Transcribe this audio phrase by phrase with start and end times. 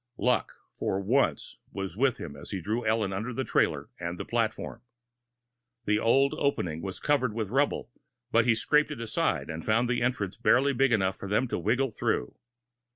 [0.17, 4.25] Luck, for once was with him as he drew Ellen under the trailer and the
[4.25, 4.81] platform.
[5.85, 7.91] The old opening was covered with rubble,
[8.31, 11.59] but he scraped it aside, and found an entrance barely big enough for them to
[11.59, 12.33] wiggle through.